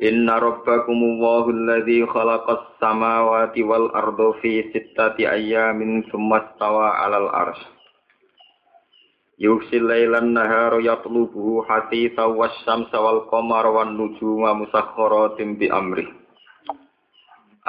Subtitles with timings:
[0.00, 7.68] Inna rabbakumullahu alladhi khalaqas samawati wal ardo fi sittati ayyamin thumma stawa 'alal arsy.
[9.36, 16.08] Yughsil lailan nahara yatlubuhu hasitha wasyamsa wal qamara wan nujuma musakhkharatin bi amri.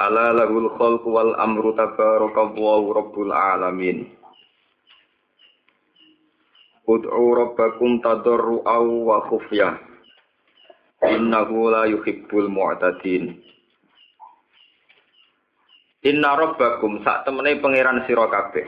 [0.00, 4.08] Ala lahul khalqu wal amru tabarakallahu rabbul alamin.
[6.88, 9.91] Ud'u rabbakum tadarru'aw wa khufyah.
[11.02, 13.34] Innahu la yuhibbul mu'tadin.
[16.06, 18.66] Inna rabbakum sak temene pangeran sira kabeh.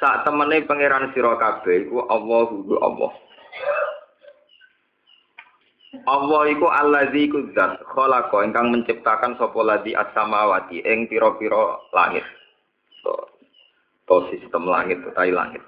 [0.00, 3.12] Sak temene pangeran sira kabeh iku Allahu Allah.
[6.08, 7.52] Allah iku allazi iku
[7.92, 12.24] khalaqa ingkang menciptakan sapa ladzi as-samawati ing pira-pira langit.
[13.04, 13.12] To,
[14.08, 15.60] to sistem langit utawi langit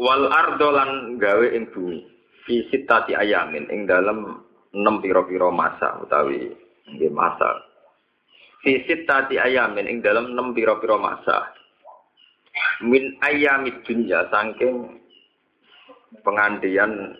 [0.00, 2.00] wal ardolan gawe ing bumi.
[2.48, 4.40] Fi sitati ayamin ing dalam
[4.72, 6.48] enam piro-piro masa utawi
[6.88, 7.60] nggih masa.
[8.64, 11.52] Fi sitati ayamin ing dalam enam piro-piro masa.
[12.80, 15.04] Min ayamid dunya saking
[16.24, 17.12] pengandian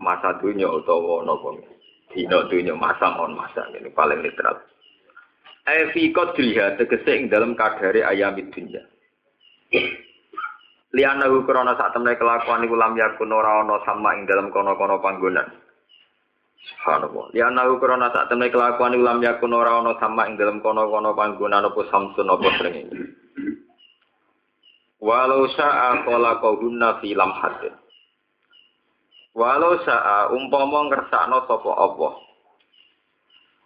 [0.00, 1.60] masa dunia utawa napa?
[2.08, 4.64] Dina dunia masa mon masa ini paling literal.
[5.92, 8.80] Fi qadriha tegese ing dalam kadare ayamid dunya
[10.94, 15.50] Lianahu krana sak temne kelakuan iku lam yakun ora ana sama ing dalam kono-kono panggonan.
[16.70, 17.34] Subhanallah.
[17.34, 21.66] Lianahu krana sak temne kelakuan iku lam yakun ora ana sama ing dalam kono-kono panggonan
[21.66, 23.10] apa samsun apa srengenge.
[25.02, 27.74] Walau sa'a khalaqahunna fi lamhatin.
[29.34, 32.08] Walau sa'a umpama ngersakno sapa apa.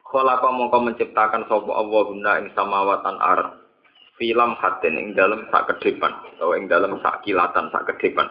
[0.08, 3.57] Khalaqa mongko menciptakan sapa Allah guna ing samawatan ardh
[4.18, 8.26] film hatin ing dalam sak ke depan atau ing dalam sak kilatan sak ke depan.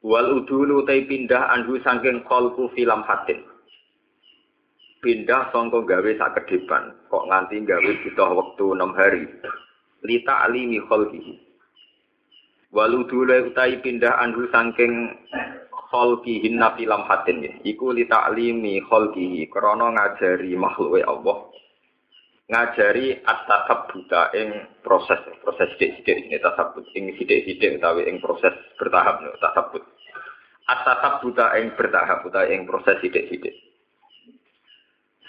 [0.00, 3.44] Wal udulu tai pindah anhu saking kolku film hatin
[5.04, 9.24] pindah songko gawe sak ke depan kok nganti gawe butuh waktu enam hari.
[10.00, 11.50] Lita alimi kholkihi
[12.70, 15.10] wal udulu utai pindah anhu saking
[15.90, 21.50] kholkihin na film hatin ya iku lita alimi kholkihi krono ngajari makhluk Allah
[22.50, 29.22] ngajari at-tasab buta ing proses proses sidik-sidik ini tasabut ing sidik-sidik utawi ing proses bertahap
[29.22, 29.86] nih tasabut.
[30.66, 33.54] At-tasab buta ing bertahap utawi ing proses sidik-sidik.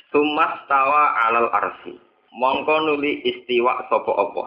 [0.09, 1.93] Tumas tawa alal arsi.
[2.35, 4.43] Mongko nuli istiwa sopo opo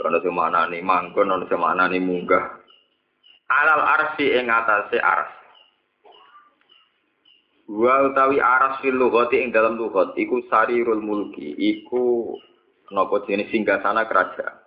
[0.00, 2.44] Ono sing maknane manggon ono sing maknane munggah.
[3.52, 5.39] Alal arsi ing atase ars
[7.70, 12.34] Wa utawi aras fil lughati ing dalam lughat iku sarirul mulki, iku
[12.90, 14.58] napa jenis singgasana kerajaan.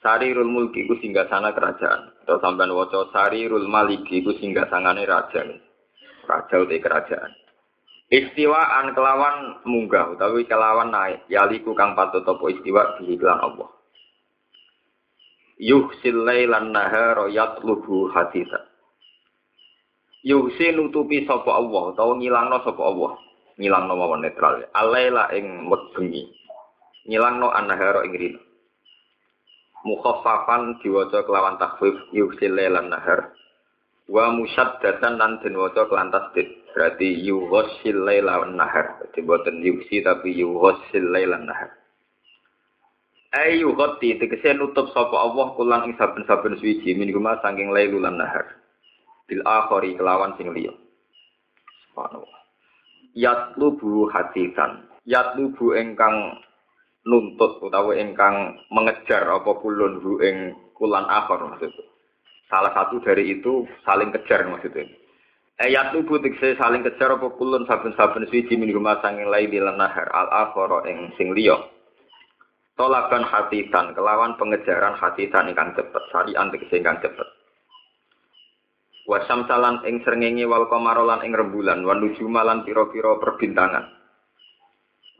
[0.00, 2.16] Sarirul mulki iku singgasana kerajaan.
[2.24, 5.44] Atau sampean waca sarirul maliki iku singgasangane raja.
[6.24, 7.36] Raja uti kerajaan.
[8.08, 13.68] Istiwaan kelawan munggah utawi kelawan naik yaliku kang patut apa istiwa dihilang Allah.
[15.60, 18.73] Yuhsil lailan nahara yatlubu haditha
[20.24, 23.12] yuhsi nutupi sapa Allah utawa ngilangno sapa Allah.
[23.60, 24.66] Ngilangno mawon netral.
[24.74, 26.26] Alaila ing bengi.
[27.06, 28.40] Ngilangno annahara ing rino
[29.84, 33.36] mukhaffafan diwaca kelawan takhfif yuhsi lailan nahar.
[34.08, 36.48] Wa musyaddatan lan den waca kelan tasdid.
[36.74, 38.98] Berarti yuhsil lailan nahar.
[38.98, 41.70] Dadi boten yuhsi tapi yuhsil lailan nahar.
[43.34, 47.10] Ayu ghati tegese nutup sapa Allah kulang ing saben-saben suwiji min
[47.42, 48.46] saking lailulan nahar
[49.24, 50.72] bil akhari kelawan sing liya.
[51.90, 52.40] Subhanallah.
[53.14, 56.40] Yatlubu hatisan yatlubu engkang
[57.04, 61.84] nuntut utawa engkang mengejar apa kulun hu ing kulan akhir maksudnya.
[62.48, 64.88] Salah satu dari itu saling kejar maksudnya.
[65.54, 70.10] Ayat tubuh tegese saling kejar apa kulun saben-saben suci min rumah sanging laili lan nahar.
[70.10, 71.54] Al akhara ing sing liya.
[72.74, 76.02] Tolakan hatisan kelawan pengejaran hatisan ingkang cepet.
[76.10, 77.28] Sarian tegese ingkang cepet
[79.04, 83.84] wasam salan ing srengenge wal komarolan ing rembulan wan nujumalan pira-pira perbintangan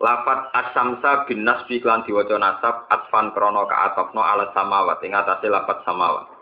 [0.01, 5.85] lafat asamsa bin nasbi klan diwaca nasab atfan krana kaatofno ala samawat ing atase lafat
[5.85, 6.35] samawat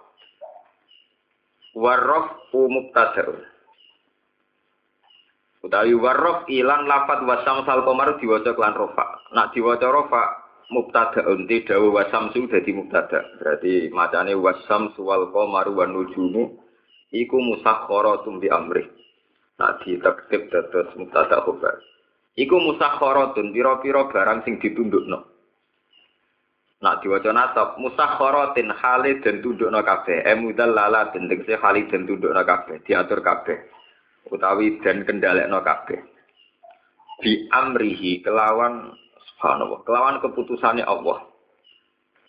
[1.72, 3.40] Warrof mubtada'un.
[5.64, 9.24] Utawi warrof ilan lafat wasam sal komar diwaca klan rofa.
[9.32, 10.22] Nak diwaca rofa
[10.68, 13.24] mubtada'un ti dawu wasam su dadi mubtada.
[13.40, 16.60] Berarti macane wasam suwal komar wan nujumu
[17.12, 18.84] iku musakharatum bi amri.
[19.60, 21.78] Nak ditektip dados mubtada khobar.
[22.32, 25.20] Iku musakharatun pira-pira barang sing ditundukno.
[26.80, 30.24] Nak diwaca nasab musakharatin hale dan tundukna kabeh.
[30.24, 33.60] Emudal lala den tegese hale dan tundukna kabeh, diatur kabeh.
[34.32, 36.00] Utawi dan kendalekno kabeh.
[37.20, 38.96] Bi amrihi kelawan
[39.36, 41.28] subhanallah, kelawan keputusane Allah.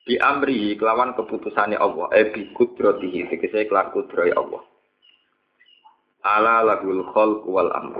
[0.04, 4.73] Bi amrihi kelawan keputusane Allah, eh bi kudratihi kelan kudroy Allah.
[6.24, 8.00] Ala lahul khalq wal amru.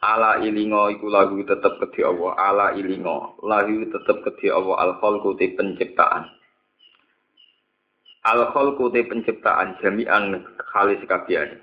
[0.00, 2.32] ala ilingo iku lagu tetep kedhi Allah.
[2.40, 4.88] Ala ilingo lagu tetep kedhi Allah.
[4.88, 6.32] Al khalqu te penciptaan.
[8.24, 10.40] Al khalqu te penciptaan jami'an
[10.72, 11.60] khalis kabehane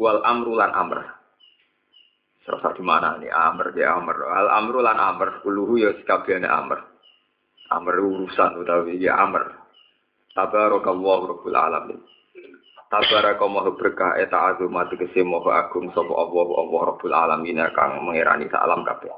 [0.00, 1.04] wal amru lan amr.
[2.48, 4.24] Serasa di mana nih amr ya amr.
[4.24, 5.44] Al amru lan amr.
[5.44, 6.80] Kuluhu ya kabehane amr.
[7.76, 9.52] Amr urusan utawi ya amr.
[10.32, 12.00] Tabarakallahu rabbul alamin
[12.88, 18.48] Tabaraka maha berkah eta azumat tegese maha agung sapa Allah Allah Rabbul alamin kang mengerani
[18.48, 19.12] sak alam kabeh.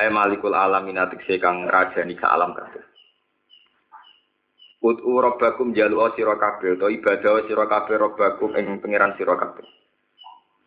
[0.00, 2.80] Ay malikul alamin tegese kang rajani sak alam kabeh.
[4.80, 9.66] Ud'u rabbakum jalu sira kabeh utawa ibadah sira kabeh rabbakum ing pangeran sira kabeh.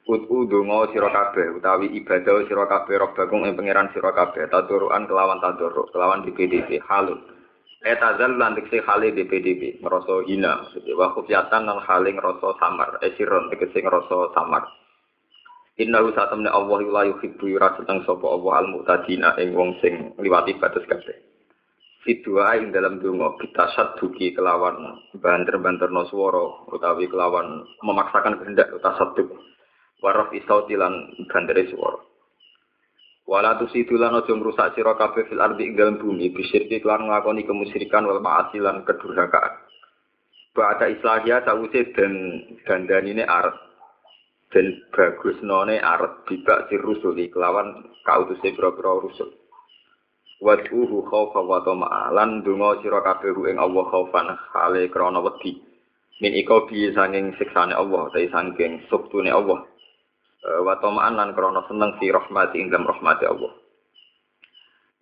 [0.05, 5.41] Ud'u donga sira kabeh utawi ibadah sira kabeh rabbakum ing pangeran sira kabeh taduruan kelawan
[5.41, 6.85] taduruk kelawan di PDP
[7.79, 7.95] halun.
[7.95, 13.47] Etazal lan dikse khali DPDP, ngerasa hina, maksudnya wa khufyatan lan khali ngerasa samar, esiron
[13.49, 14.63] dikse ngerasa samar.
[15.79, 20.11] Inna hu satamne Allah la yuhibbu yura sedang sapa Allah al mu'tadina ing wong sing
[20.19, 21.15] liwati batas kabeh.
[22.03, 29.31] Fidua ing dalam donga kita saduki kelawan banter-banterno swara utawi kelawan memaksakan kehendak tasadduq.
[30.03, 32.08] Waraf isauti lan bandere swara.
[33.29, 37.45] Wala tusidu lan aja ngrusak sira kabeh fil ardi ing dalem bumi bisirki kelan nglakoni
[37.45, 39.53] kemusyrikan wal ma'asi lan kedurhakaan.
[40.57, 43.53] Ba'da islahia sawise dan dandanine arep
[44.49, 49.29] dan bagus none arep bibak si rusuli kelawan kautuse pira-pira rusul.
[50.41, 54.25] Wad'uhu khaufa wa tama'a lan donga sira kabeh ing Allah khaufan
[54.57, 55.61] hale krana wedi.
[56.17, 59.69] Min iko bi sanging siksane Allah, ta sanging suktune Allah.
[60.39, 63.51] Eh, wa tama'an lan krana seneng fi rahmati ing dalam rahmati Allah.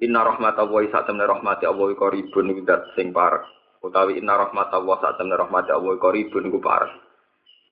[0.01, 3.45] Inna rahmat Allah sak temne rahmati Allah iku ribun dat sing parek.
[3.85, 6.89] Utawi inna rahmat Allah sak temne rahmati Allah iku ribun iku parek.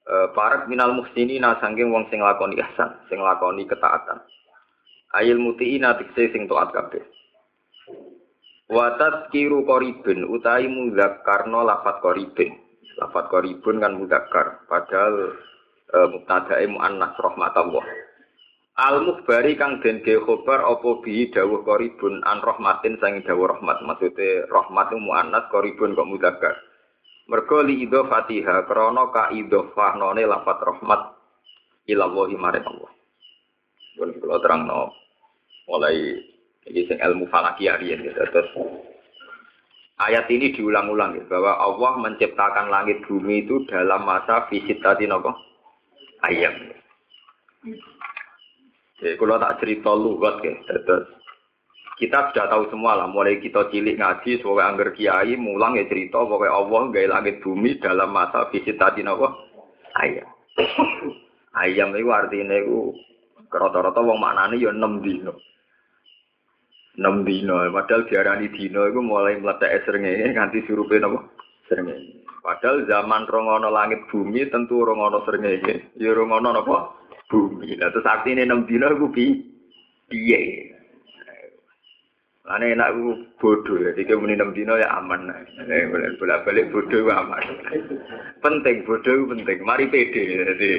[0.05, 4.21] E, parek minal muhsinina sangking wong sing lakoni ihsan, sing lakoni ketaatan.
[5.17, 7.01] Ayil mutiina tikse sing taat kabeh.
[8.69, 12.61] Wa tazkiru qaribun utawi mudzakarno lafat qaribun.
[13.01, 15.33] Lafat qaribun kan mudzakar, padahal
[16.11, 17.85] mubtadae muannas rahmatullah.
[18.75, 23.79] Al mukhbari kang den ge khobar apa bi dawuh qaribun an rahmatin sangi dawuh rahmat.
[23.87, 26.55] Maksude rahmat muannas qaribun kok mudzakkar.
[27.31, 31.01] Mergo li idhofatiha krana ka idhofahnone lafat rahmat
[31.87, 32.91] ila Allah maring Allah.
[33.95, 34.91] Pun kula terangno
[35.71, 36.19] mulai
[36.67, 38.19] iki sing ilmu falakiyah riyen gitu.
[38.27, 38.51] Terus
[40.03, 45.54] ayat ini diulang-ulang ya, bahwa Allah menciptakan langit bumi itu dalam masa visit tadi nopo
[46.31, 46.55] ayam.
[49.01, 51.05] Jadi kalau tak cerita lugat ke, terus
[51.95, 56.19] kita sudah tahu semua lah, mulai kita cilik ngaji, sebagai angger kiai, mulang ya cerita,
[56.19, 59.31] pokoknya Allah gaya langit bumi dalam masa visit tadi nopo
[59.99, 60.27] ayam.
[61.63, 62.91] ayam itu artinya itu
[63.47, 65.33] rata-rata wong maknane ya 6 dino.
[66.99, 71.23] 6 dino, padahal diarani dino itu mulai meletak srengenge nganti surupe napa?
[71.71, 72.24] Srengenge.
[72.45, 75.97] Padahal zaman rongono langit bumi tentu rongono srengenge.
[75.97, 76.93] Ya rongono napa?
[77.25, 77.73] Bumi.
[77.73, 79.25] Nah terus artine 6 dino iku pi
[80.05, 80.69] piye?
[82.45, 85.25] Lane enak ku bodoh ya, tiga muni enam dino ya aman.
[85.65, 85.89] Eh,
[86.21, 87.41] bolak balik bodoh ku aman.
[88.45, 89.65] penting bodoh penting.
[89.65, 90.23] Mari pede.
[90.45, 90.69] Jadi,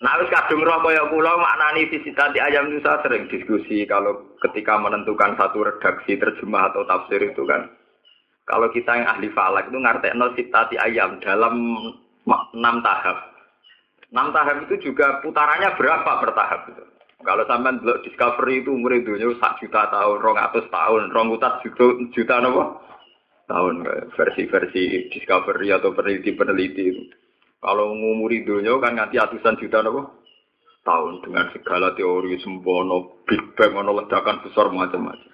[0.00, 5.36] Nah, wis kadung roh kaya kula maknani visitati ayam itu sering diskusi kalau ketika menentukan
[5.36, 7.68] satu redaksi terjemah atau tafsir itu kan.
[8.50, 11.54] Kalau kita yang ahli falak itu ngartekno sitati ayam dalam
[12.26, 13.30] enam tahap.
[14.10, 16.82] Enam tahap itu juga putarannya berapa per tahap itu.
[17.22, 21.62] Kalau sampean delok discovery itu umur itu sak juta tahun, rong atus tahun, rong utat
[21.62, 22.80] juta juta nopo
[23.46, 23.86] tahun
[24.18, 27.02] versi-versi discovery atau peneliti-peneliti itu.
[27.60, 30.26] Kalau ngumuri dunia kan nganti atusan juta nopo
[30.82, 35.30] tahun dengan segala teori sembono Big Bang ono ledakan besar macam-macam.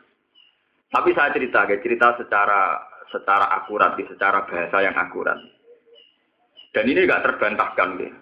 [0.90, 5.38] Tapi saya cerita, cerita secara secara akurat, secara bahasa yang akurat.
[6.74, 8.18] Dan ini nggak terbantahkan, gitu.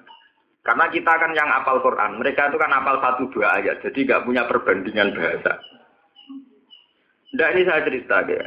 [0.65, 4.25] Karena kita kan yang apal Quran, mereka itu kan apal satu dua ayat, jadi nggak
[4.25, 5.61] punya perbandingan bahasa.
[7.37, 8.45] Nah ini saya cerita ya.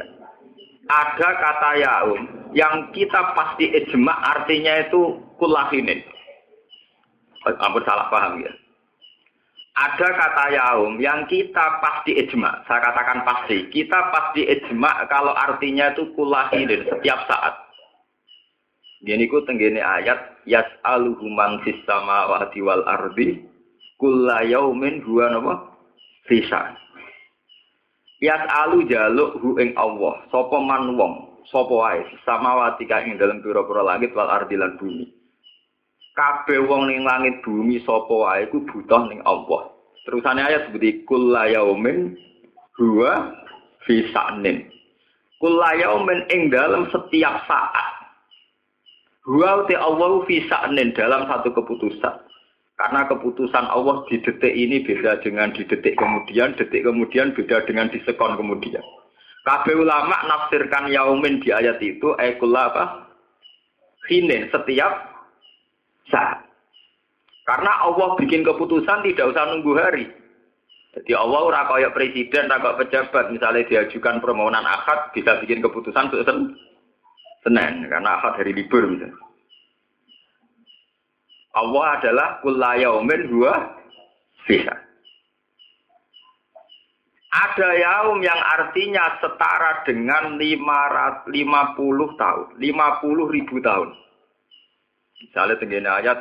[0.88, 2.20] Ada kata yaum
[2.56, 6.00] yang kita pasti ijma artinya itu kulahinin.
[7.44, 8.50] Ampun salah paham ya.
[9.78, 12.66] Ada kata yaum yang kita pasti ijma.
[12.66, 13.70] Saya katakan pasti.
[13.70, 17.54] Kita pasti ijma kalau artinya itu kulahinin setiap saat.
[19.06, 23.46] Gini ku tenggene ayat yas'aluhu man fis samawati wal ardi
[24.02, 25.54] kulla yaumin huwa napa
[26.26, 26.74] fisa.
[28.18, 33.86] Yas'alu jaluk hu ing Allah sapa man wong sapa wae samawati ka ing dalem pira-pira
[33.86, 35.17] langit wal ardi lan bumi.
[36.18, 39.70] Kabeh wong ning langit bumi sapa wae ku butuh ning Allah.
[40.02, 42.18] Terusane ayat seperti kulla yaumin
[42.74, 43.38] huwa
[43.86, 44.66] fisanin.
[45.38, 47.98] Kulla yaumin ing dalam setiap saat
[49.28, 52.16] Wa te Allah fi sa'nin dalam satu keputusan.
[52.80, 57.92] Karena keputusan Allah di detik ini beda dengan di detik kemudian, detik kemudian beda dengan
[57.92, 58.80] di sekon kemudian.
[59.44, 62.84] Kabeh ulama nafsirkan yaumin di ayat itu ekulah apa?
[64.08, 65.07] Hinin setiap
[66.08, 66.44] saat.
[67.48, 70.04] Karena Allah bikin keputusan tidak usah nunggu hari.
[70.92, 76.12] Jadi Allah ora kaya presiden, ora kaya pejabat, misalnya diajukan permohonan akad bisa bikin keputusan
[77.44, 79.16] Senin karena akad hari libur misalnya.
[81.56, 83.54] Allah adalah kulayaumin dua
[84.44, 84.74] bisa.
[87.28, 91.28] Ada yaum yang artinya setara dengan 550
[92.16, 93.88] tahun, 50 ribu tahun.
[95.22, 96.18] Misalnya tenggine ayat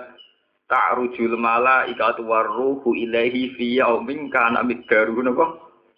[0.67, 5.45] ta'rujul malaikatu warruhu ilaihi fi yaumin kana miqdaruhu napa?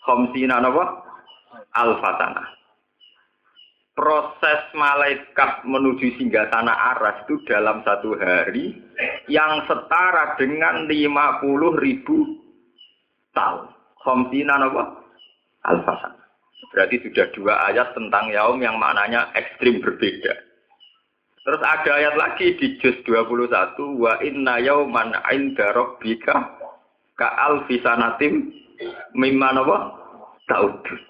[0.04, 1.06] Khamsina napa?
[1.76, 2.60] Alfatana
[4.00, 8.72] proses malaikat menuju singgah tanah aras itu dalam satu hari
[9.28, 12.40] yang setara dengan 50 ribu
[13.36, 13.76] tahun.
[14.00, 14.84] Khomsina apa?
[15.68, 16.16] Alfasan.
[16.72, 20.32] Berarti sudah dua ayat tentang yaum yang maknanya ekstrim berbeda.
[21.50, 23.50] Terus ada ayat lagi di juz 21
[23.98, 26.46] wa inna yauman inda rabbika
[27.18, 28.54] ka alfisanatim
[29.18, 29.98] mimma napa?
[30.46, 31.02] Ta'udun.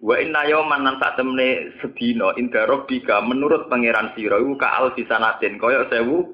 [0.00, 5.60] Wa inna yawman nan sak temne sedina inda rabbika menurut pangeran sira iku ka alfisanatin
[5.60, 6.32] kaya sewu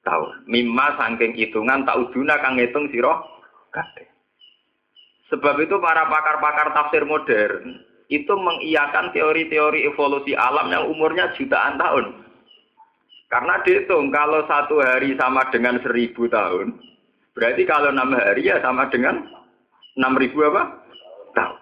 [0.00, 0.48] tahun.
[0.48, 3.12] Mimma saking hitungan tak uduna kang ngitung sira
[3.76, 4.08] kabeh.
[5.28, 12.29] Sebab itu para pakar-pakar tafsir modern itu mengiyakan teori-teori evolusi alam yang umurnya jutaan tahun.
[13.30, 16.74] Karena dihitung kalau satu hari sama dengan seribu tahun,
[17.30, 19.22] berarti kalau enam hari ya sama dengan
[19.94, 20.82] enam ribu apa?
[21.38, 21.58] Tahun.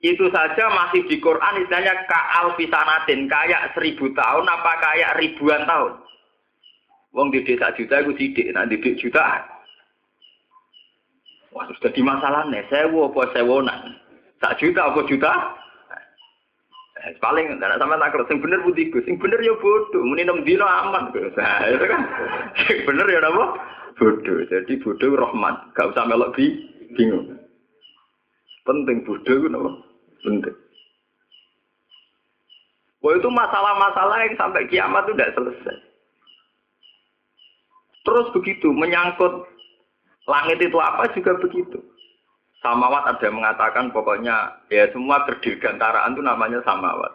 [0.00, 5.92] Itu saja masih di Quran istilahnya ka'al fisanatin, kayak seribu tahun apa kayak ribuan tahun.
[7.12, 9.44] Wong di desa juta itu sidik, nanti di jutaan.
[11.52, 13.80] Wah, sudah di masalah nih, sewa apa sewonan.
[14.38, 15.32] Tak juta apa juta?
[17.00, 20.68] Eh, paling tidak sama tak sing bener putih sing bener ya bodoh, muni enam dino
[20.68, 21.08] aman,
[21.40, 22.00] nah, itu kan,
[22.68, 23.44] sing bener ya apa?
[23.96, 26.60] Bodoh, jadi bodoh rahmat, gak usah melok bi,
[26.92, 27.40] bingung.
[28.68, 29.70] Penting bodoh itu apa?
[30.20, 30.56] Penting.
[33.00, 35.76] Wah itu masalah-masalah yang sampai kiamat itu tidak selesai.
[38.04, 39.48] Terus begitu, menyangkut
[40.28, 41.80] langit itu apa juga begitu.
[42.60, 47.08] Samawat ada yang mengatakan pokoknya ya semua kedirgantaraan itu namanya samawat.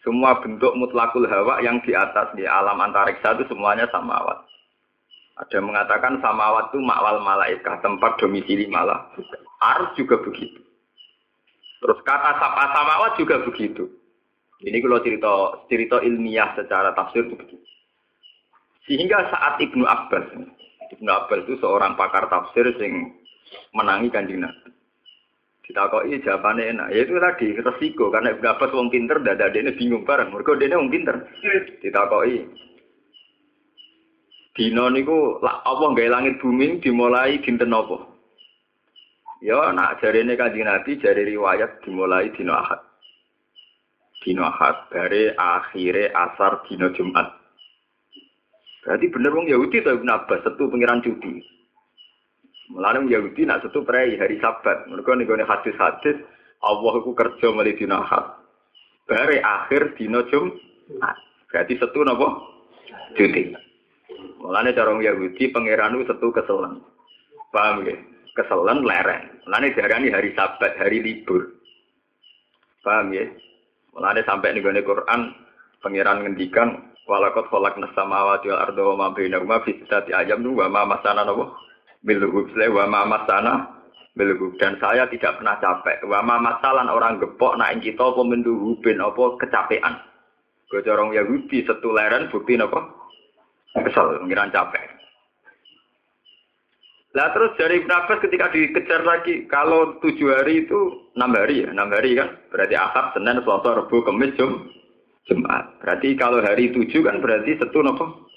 [0.00, 4.48] Semua bentuk mutlakul hawa yang di atas di alam antariksa itu semuanya samawat.
[5.44, 9.12] Ada yang mengatakan samawat itu makwal malaikat, tempat domisili malah.
[9.60, 10.64] Ars juga begitu.
[11.84, 13.92] Terus kata sapa samawat juga begitu.
[14.62, 15.32] Ini kalau cerita
[15.68, 17.66] cerita ilmiah secara tafsir itu begitu.
[18.88, 20.32] Sehingga saat Ibnu Abbas,
[20.96, 23.10] Ibnu Abbas itu seorang pakar tafsir yang
[23.72, 24.70] menangi kanjeng Nabi.
[25.62, 26.88] Ditakoi jawabannya enak.
[26.90, 30.34] Ya itu tadi resiko karena Ibnu Abbas wong pinter, dada dia bingung bareng.
[30.34, 31.16] Mereka dia wong pinter.
[31.80, 32.44] Ditakoi.
[34.52, 38.04] Dino niku Allah nggak langit bumi dimulai dinten apa?
[39.40, 42.78] Ya nak ini Kanjeng Nabi jari riwayat dimulai dino Ahad.
[44.20, 47.32] Dino Ahad dari akhirnya asar dino Jumat.
[48.84, 51.61] Berarti bener wong Yahudi to Ibnu Abbas setu pengiran cuti.
[52.72, 54.88] Mulane Yahudi nak setu prei hari Sabat.
[54.88, 56.16] Mereka nih hadis-hadis
[56.64, 58.40] Allah iku kerja mulai dino Ahad.
[59.04, 61.16] Dari akhir dino Jumat.
[61.52, 62.28] Berarti setu napa?
[63.12, 63.52] Cuti.
[64.40, 66.80] Mulane cara Yahudi pangeran setu keselan.
[67.52, 67.96] Paham ya?
[68.32, 69.44] keselan lereng.
[69.44, 71.52] Lainnya darani hari sabat, hari libur.
[72.80, 73.28] Paham ya?
[73.92, 75.36] Mulane sampai nih Quran
[75.84, 79.60] pangeran ngendikan walakot kolak nasamawati wal ardo wa ma bainahuma
[80.16, 81.52] ayam wa ma masana napa
[82.02, 83.82] bilhub wa ma masana
[84.18, 86.02] bilhub dan saya tidak pernah capek.
[86.06, 89.94] Wa ma masalan orang gepok nak kita apa menduhubin apa kecapean.
[90.68, 92.80] Gocorong Yahudi setuleren bukti napa
[93.76, 95.02] kesel pengiran capek.
[97.12, 101.68] Lah terus dari Ibn Abbas ketika dikejar lagi, kalau tujuh hari itu enam hari ya,
[101.68, 104.72] enam hari kan, berarti Ahad, Senin, Selasa, Rabu, Kamis, Jum,
[105.28, 105.76] Jumat.
[105.84, 108.31] Berarti kalau hari tujuh kan berarti setu nopo?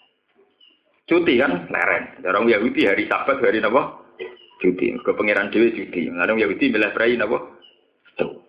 [1.06, 2.18] Cuti kan, leren.
[2.26, 4.10] Orang Yahudi hari Sabat, hari nopo?
[4.58, 4.90] Cuti.
[5.06, 6.10] Ke pangeran Dewi cuti.
[6.10, 7.62] Lalu Yahudi milih berai nopo?
[8.10, 8.42] Setu.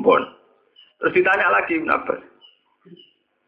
[0.00, 0.24] Bon.
[0.96, 2.20] Terus ditanya lagi Abbas.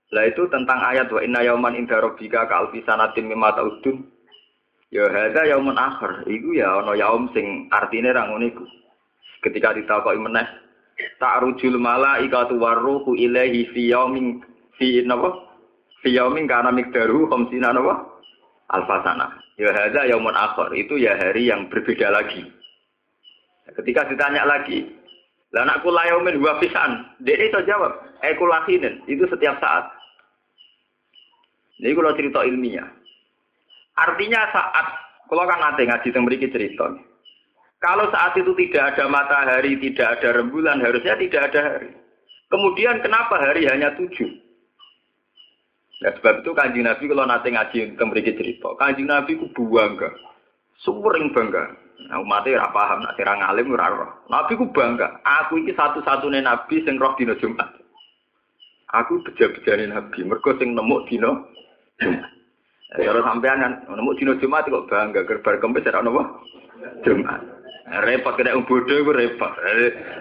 [0.09, 4.05] Lah itu tentang ayat wa inna yauman inda rabbika ka alfi sanatin mimma ta'udun.
[4.93, 6.29] Ya hadza yaumun akhir.
[6.29, 8.65] Iku ya ana yaum sing artine ra ngono iku.
[9.45, 10.49] Ketika ditakoki meneh,
[11.21, 14.45] ta'rujul malaikatu warruhu ilaihi fi yaumin
[14.77, 15.48] fi napa?
[16.03, 18.07] Fi yaumin kana miqdaru khamsina napa?
[18.71, 19.35] Alfasana.
[19.59, 20.71] Ya hadza yaumun akhir.
[20.77, 22.47] Itu ya hari yang berbeda lagi.
[23.69, 24.87] Ketika ditanya lagi,
[25.53, 27.05] lah anakku layaumin dua pisan.
[27.25, 29.05] Dia itu jawab, ekulahinin.
[29.09, 29.89] Itu setiap saat.
[31.79, 32.89] Ini kalau cerita ilmiah.
[33.99, 34.87] Artinya saat
[35.29, 36.89] kalau kan nanti ngaji tentang berikut cerita.
[37.79, 41.93] Kalau saat itu tidak ada matahari, tidak ada rembulan, harusnya tidak ada hari.
[42.51, 44.27] Kemudian kenapa hari hanya tujuh?
[45.99, 50.15] Ya sebab itu kanjeng Nabi kalau nanti ngaji tentang berikut cerita, kanjeng Nabi ku bangga,
[50.79, 51.75] sering bangga.
[52.07, 54.11] Nah, umatnya ora paham, nak sirang alim ora roh.
[54.31, 57.67] Nabi ku bangga, aku iki satu-satunya nabi sing roh dina Jumat.
[58.95, 61.35] Aku beja-bejane nabi, mergo sing nemu dina
[61.99, 62.31] Jumat.
[62.95, 66.47] Kalau sampean kan nemu dino Jumat kok bangga gerbar kempes ora ono
[67.03, 67.43] Jumat.
[68.07, 69.53] Repot kena wong bodho iku repot.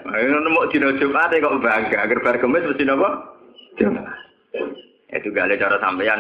[0.10, 3.38] Nemu dino Jumat kok bangga gerbar kempes mesti napa?
[3.78, 4.10] Jumat.
[5.12, 6.20] Itu gak ada cara sampean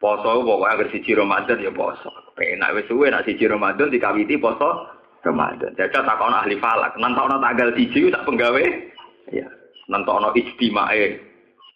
[0.00, 2.08] poso pokoknya agar siji Ramadan ya poso.
[2.36, 4.88] Penak wis suwe nak siji Ramadan dikawiti poso
[5.24, 5.72] Ramadan.
[5.76, 8.64] Jadi takon ahli falak, nantokno tanggal siji tak penggawe.
[9.32, 9.48] Ya,
[9.90, 11.18] nantokno istimae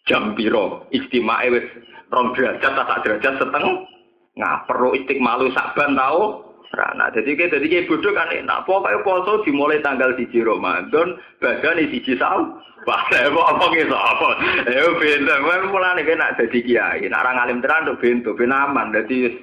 [0.09, 1.67] jam piro, istimae wis
[2.09, 3.91] rong derajat tak derajat setengah
[4.39, 6.50] Nah, perlu istiqmalu saban tau.
[6.71, 8.63] Nah, jadi kayak jadi kayak bodoh kan enak.
[8.63, 12.63] Pokoknya poso dimulai tanggal siji Ramadan, badan di siji sahur.
[12.87, 14.29] Wah, apa apa gitu apa?
[14.65, 15.33] Eh, bento.
[15.35, 17.05] Gue mulai nih nak jadi kiai.
[17.11, 18.95] Nak orang alim terang tuh bento, ben aman.
[18.95, 19.35] Jadi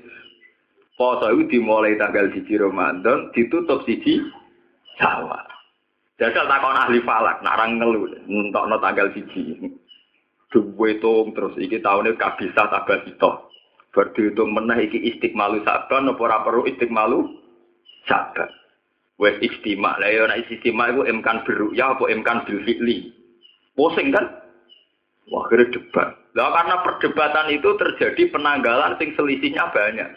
[0.97, 4.25] poso itu dimulai tanggal siji Ramadan, ditutup siji
[4.97, 5.45] sawah.
[6.19, 9.69] Jajal takon ahli falak, nak orang ngeluh, untuk no tanggal siji.
[10.49, 12.73] Duwe terus iki tahunnya kabisa
[13.99, 14.15] tabasito.
[14.15, 17.19] Berdihitung menah iki istiqmalu saban apa ora perlu istiqmalu
[18.07, 18.51] saban.
[19.19, 19.99] Wes istimak.
[19.99, 21.43] Lah ya nek istimak iku emkan
[21.75, 23.11] ya apa emkan bil fi'li.
[23.75, 24.27] Pusing kan?
[25.29, 26.15] Wah, kira debat.
[26.35, 30.09] Lah karena perdebatan itu terjadi penanggalan sing selisihnya banyak.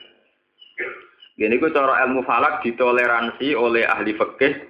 [1.38, 4.70] Gini ku cara ilmu falak ditoleransi oleh ahli fikih.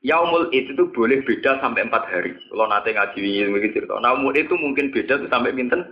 [0.00, 2.32] Yaumul itu tuh boleh beda sampai empat hari.
[2.32, 4.00] Kalau nanti ngaji ini cerita.
[4.00, 5.84] Naumul itu mungkin beda tuh sampai minten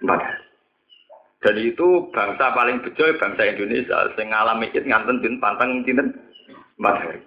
[0.00, 0.45] empat hari.
[1.46, 6.10] Dan itu bangsa paling bejo bangsa Indonesia sing ngalami itu nganten din pantang dinten
[6.74, 7.22] empat hari.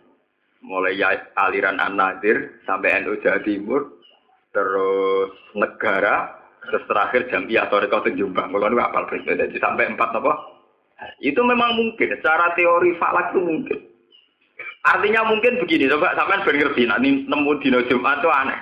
[0.60, 4.04] Mulai ya, aliran An-Nadir sampai NU Jawa Timur,
[4.52, 6.36] terus negara,
[6.68, 8.52] terus terakhir Jambiah atau Rekau Jombang.
[8.52, 10.36] Kalau itu apal jadi sampai empat apa?
[11.24, 13.80] Itu memang mungkin, secara teori falak itu mungkin.
[14.84, 18.60] Artinya mungkin begini, coba sampai ben ngerti, nah, nemu dino Jumat itu aneh.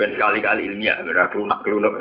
[0.00, 1.92] Ben sekali-kali ilmiah, berarti lunak lunak.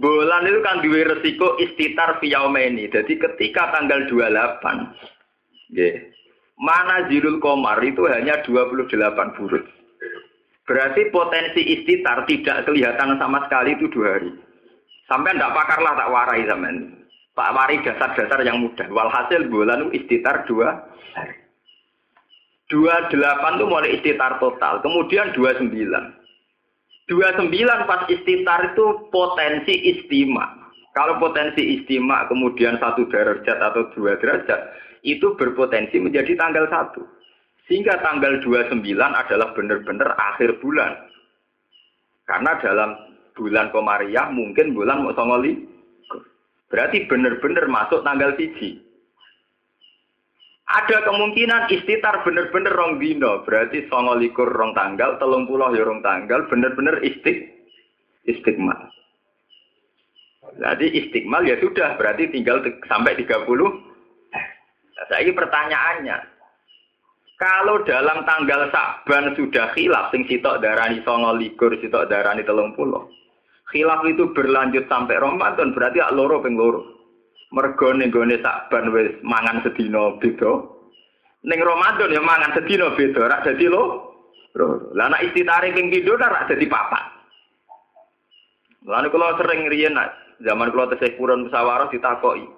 [0.00, 2.88] Bulan itu kan duwe resiko istitar ini.
[2.88, 6.00] Jadi ketika tanggal 28, yeah,
[6.56, 8.88] mana zirul komar itu hanya 28
[9.36, 9.64] burut.
[10.64, 14.30] Berarti potensi istitar tidak kelihatan sama sekali itu dua hari.
[15.10, 16.74] Sampai ndak pakarlah tak warai zaman.
[17.34, 18.86] Pak wari dasar-dasar yang mudah.
[18.86, 20.78] Walhasil bulan itu istitar dua
[21.18, 21.34] hari.
[22.70, 24.78] Dua delapan itu mulai istitar total.
[24.78, 26.19] Kemudian dua sembilan.
[27.10, 30.46] 29 pas istitar itu potensi istima.
[30.94, 34.70] Kalau potensi istima kemudian satu derajat atau dua derajat,
[35.02, 37.02] itu berpotensi menjadi tanggal satu.
[37.66, 41.10] Sehingga tanggal 29 adalah benar-benar akhir bulan.
[42.30, 42.90] Karena dalam
[43.34, 45.66] bulan Komariah mungkin bulan Musongoli.
[46.70, 48.78] Berarti benar-benar masuk tanggal siji.
[50.70, 55.98] Ada kemungkinan istitar bener-bener rong dino, berarti songo likur rong tanggal, telung puluh ya rong
[55.98, 57.66] tanggal, bener-bener istik,
[58.30, 58.78] istiqmal.
[60.62, 63.50] Jadi istiqmal ya sudah, berarti tinggal sampai 30.
[63.50, 66.18] Nah, saya pertanyaannya,
[67.40, 73.08] Kalau dalam tanggal Saban sudah khilaf, sing sitok darani songo likur, sitok darani telung puluh.
[73.72, 76.99] Khilaf itu berlanjut sampai Ramadan, berarti ak loro ping loro.
[77.50, 80.52] Mergo ning gone Saban wis mangan sedina beda.
[81.42, 83.82] Ning Ramadan ya mangan sedina beda, rak dadi lo.
[84.94, 87.04] Lah nek istitare ping pindho rak dadi papat.
[88.86, 89.98] Lalu kalau sering riyen
[90.46, 92.48] zaman kalau tesih purun musyawarah ditakoki.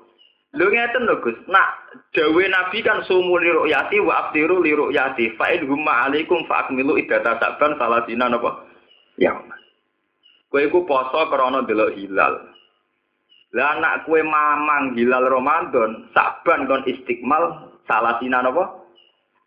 [0.53, 1.41] Lho ngeten lho Gus.
[1.49, 1.69] Nak
[2.13, 5.41] dawe Nabi kan sumu li ru'yati wa abdiru li ru'yati.
[5.41, 8.69] Fa in humma alaikum fa akmilu iddata saban salasina napa?
[9.17, 9.33] Ya.
[10.53, 12.52] Kowe iku poso krana delok hilal.
[13.53, 18.81] Lah anak kue mamang hilal Ramadan, saban kon istiqmal salasina napa?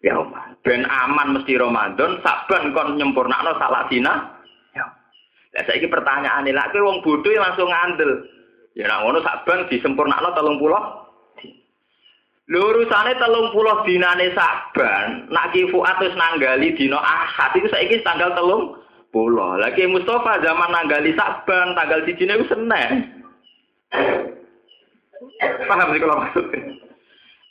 [0.05, 0.13] Ya
[0.61, 4.37] Ben aman mesti Ramadan, saban kon nyempurnakno salasina.
[4.77, 4.85] Ya.
[5.57, 8.29] Lah saiki pertanyaane, lak kowe wong bodho langsung ngandel.
[8.77, 10.53] Ya nak ngono saban disempurnakno 30.
[12.45, 18.37] Lho urusane 30 dinane saban, nak ki Fuad wis nanggali dina Ahad iku saiki tanggal
[18.37, 18.85] 30.
[19.57, 23.14] Lagi Mustafa zaman nanggali saban, tanggal dijine iku Senin.
[25.65, 26.45] Paham sih kalau maksud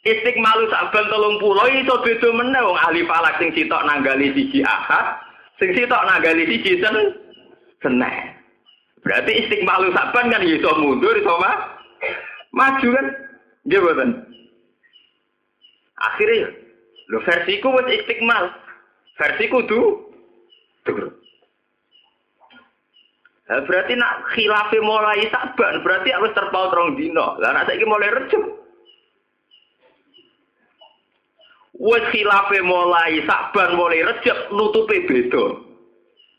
[0.05, 5.17] Istiqmalu saban telung pulau itu beda meneh wong ahli falak sing sitok nanggali siji ahad,
[5.57, 6.97] sing sitok nanggali siji sen
[7.81, 8.37] Senin.
[9.01, 11.57] Berarti istiqmalu saban kan iso mundur iso mah
[12.53, 13.07] maju kan?
[13.65, 14.11] Nggih mboten.
[15.97, 16.53] Akhirnya
[17.09, 18.45] lo versiku wis istiqmal.
[19.17, 20.05] Versiku tuh
[20.85, 21.17] tuh.
[23.45, 27.37] Nah, berarti nak khilafi mulai saban, berarti harus terpaut rong dino.
[27.37, 28.41] Lah nak saiki mulai recep.
[31.77, 35.61] Wes khilafi mulai saban mulai recep nutupe beda.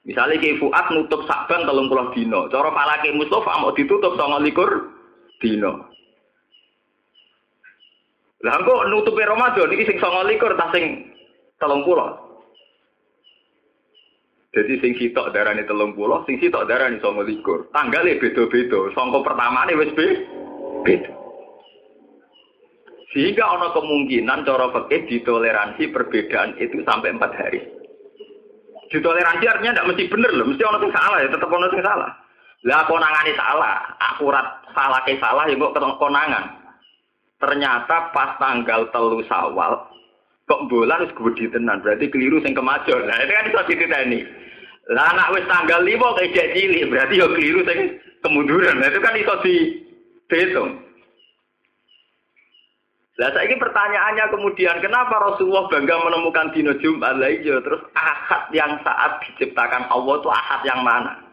[0.06, 4.94] Misalnya kayak Fuad nutup Saban telung puluh dino, cara falake Mustafa mau ditutup sama likur
[5.42, 5.90] dino.
[8.46, 11.10] Lah kok nutupi Ramadan iki sing sama likur tak sing
[11.58, 12.25] telung puluh.
[14.56, 17.68] Jadi sing sitok darani telung puluh, sing sitok darani sama likur.
[17.76, 18.88] Tanggalnya beda-beda.
[18.96, 21.12] Songko pertama ini wis beda.
[23.12, 27.64] Sehingga ada kemungkinan cara fikih ditoleransi perbedaan itu sampai empat hari.
[28.92, 32.12] Ditoleransi artinya tidak mesti bener loh, mesti orang yang salah ya, tetap orang yang salah.
[32.64, 36.44] Lah konangan salah, akurat salah ke salah ya kok konangan.
[37.40, 39.84] Ternyata pas tanggal telu sawal,
[40.48, 41.16] kok bulan harus
[41.52, 43.04] tenan, berarti keliru sing kemajon.
[43.04, 44.20] Nah itu kan iso dititeni.
[44.94, 47.80] Lah anak wis tanggal lima kayak cilik, berarti ya keliru sing
[48.22, 48.78] kemunduran.
[48.78, 49.36] Nah itu kan iso
[50.30, 50.72] dihitung.
[53.16, 58.76] Lah ini pertanyaannya kemudian kenapa Rasulullah bangga menemukan dino Jumat lah iya terus ahad yang
[58.84, 61.24] saat diciptakan Allah itu ahad yang mana?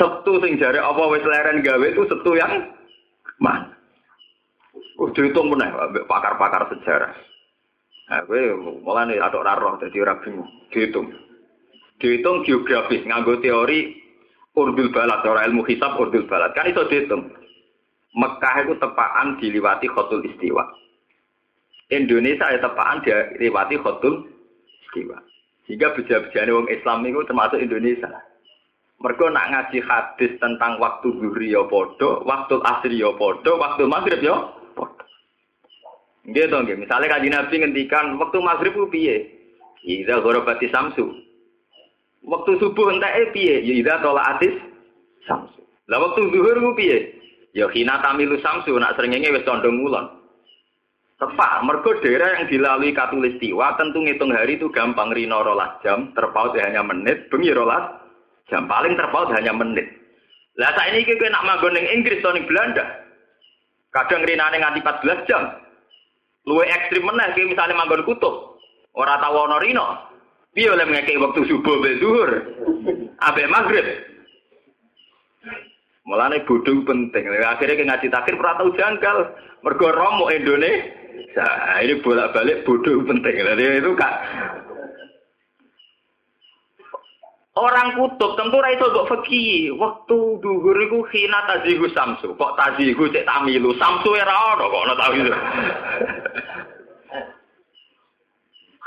[0.00, 2.72] Sabtu sing jare apa wis leren gawe itu Sabtu yang
[3.38, 3.76] mana?
[4.96, 5.68] Oh, dihitung meneh
[6.08, 7.12] pakar-pakar sejarah.
[8.10, 8.52] Nah, gue
[8.84, 10.48] mulai ada ora roh dadi ora bingung.
[10.68, 11.29] Dihitung.
[12.00, 14.00] Dihitung geografis nganggo teori
[14.56, 16.56] urdul balad, ora ilmu hisab urdul balad.
[16.56, 17.28] Kan itu dihitung.
[18.16, 20.64] Mekah itu tepaan diliwati khotul istiwa.
[21.92, 24.26] Indonesia ya tepaan diliwati khotul
[24.88, 25.20] istiwa.
[25.68, 28.10] Sehingga beja-bejane wong Islam itu termasuk Indonesia.
[29.00, 34.20] Mereka nak ngaji hadis tentang waktu zuhri ya podo, waktu asri ya podo, waktu maghrib
[34.20, 35.04] ya podo.
[36.26, 36.76] Gitu nggih.
[36.80, 39.30] Misalnya kaji Nabi ngendikan waktu maghrib ku piye?
[39.86, 41.29] Idza ghorobati samsu.
[42.24, 43.64] Waktu subuh entek piye?
[43.64, 44.54] Ya idza atis
[45.24, 45.60] samsu.
[45.88, 47.20] Lah waktu zuhur ku piye?
[47.56, 50.06] Ya hina tamilu samsu nak srengenge wis condong ngulon.
[51.20, 56.56] Tepat, mergo daerah yang dilalui katulistiwa tentu ngitung hari itu gampang rino rolas jam, terpaut
[56.56, 57.92] hanya menit, bengi rolas
[58.48, 59.84] jam paling terpaut hanya menit.
[60.56, 63.04] Lah saat ini kita nak manggon Inggris atau Belanda.
[63.92, 65.42] Kadang rinane nganti 14 jam.
[66.48, 68.56] Luwe ekstrim meneh kayak misalnya manggon kutub.
[68.96, 70.09] Ora tau ana rino.
[70.50, 72.30] Piye oleh ngekek waktu subuh be zuhur.
[73.22, 73.86] Abe maghrib.
[76.08, 77.24] Mulane bodho penting.
[77.38, 79.30] Akhirnya ke ngaji takir ora tau janggal.
[79.62, 80.98] Mergo romo Indonesia.
[81.36, 83.34] Nah, ini bolak-balik bodoh penting.
[83.38, 84.14] Jadi itu kak.
[87.54, 89.74] Orang kutub tentu ra iso mbok fakih.
[89.76, 92.34] Waktu duhur iku khina tazihu samsu.
[92.34, 93.76] Kok tazihu cek tamilu.
[93.78, 95.32] Samsu ora ono kok ono tau itu.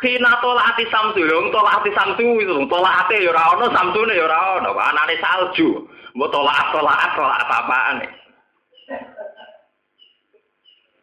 [0.03, 4.11] Khina tolak ati samsu lho, tolak ati samsu itu, tolak ati ya ora ono, samsune
[4.11, 4.75] ya ora ono.
[4.75, 5.87] Anane salju.
[6.11, 7.97] Mbok tolak tolak tolak apa-apaan.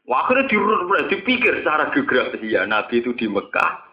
[0.05, 3.89] Wah, akhirnya dipikir secara geografis ya Nabi itu di Mekah.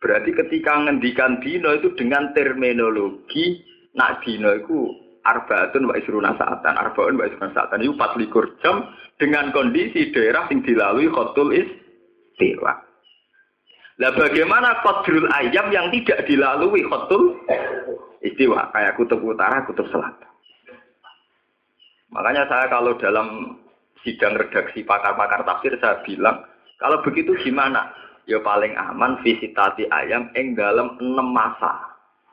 [0.00, 3.60] Berarti ketika ngendikan dino itu dengan terminologi
[3.98, 8.86] nak dino itu arbaatun wa isruna saatan, arbaun wa isruna saatan itu 24 jam
[9.18, 12.85] dengan kondisi daerah yang dilalui khotul istiwa.
[13.96, 17.40] Lah bagaimana kodrul ayam yang tidak dilalui khotul
[18.20, 20.28] istiwa kayak kutub utara, kutub selatan.
[22.12, 23.56] Makanya saya kalau dalam
[24.04, 26.44] sidang redaksi pakar-pakar tafsir saya bilang
[26.76, 27.88] kalau begitu gimana?
[28.26, 31.78] Ya paling aman visitasi ayam ing dalam enam masa.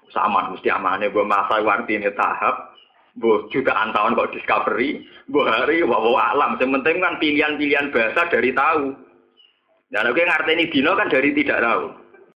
[0.09, 2.73] Sama mesti amannya buat masa ini tahap.
[3.13, 6.57] Bu jutaan tahun kok discovery, bu hari wawa alam.
[6.57, 8.89] Sementing kan pilihan-pilihan bahasa dari tahu.
[9.93, 12.02] Dan oke ngerti ini dino kan dari tidak tahu.